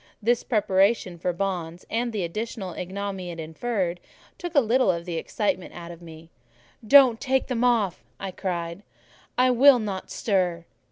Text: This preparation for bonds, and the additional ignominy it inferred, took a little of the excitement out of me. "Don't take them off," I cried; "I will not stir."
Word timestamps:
This 0.19 0.43
preparation 0.43 1.19
for 1.19 1.31
bonds, 1.31 1.85
and 1.87 2.11
the 2.11 2.23
additional 2.23 2.73
ignominy 2.73 3.29
it 3.29 3.39
inferred, 3.39 3.99
took 4.39 4.55
a 4.55 4.59
little 4.59 4.89
of 4.89 5.05
the 5.05 5.17
excitement 5.17 5.75
out 5.75 5.91
of 5.91 6.01
me. 6.01 6.31
"Don't 6.83 7.21
take 7.21 7.45
them 7.45 7.63
off," 7.63 8.03
I 8.19 8.31
cried; 8.31 8.81
"I 9.37 9.51
will 9.51 9.77
not 9.77 10.09
stir." 10.09 10.65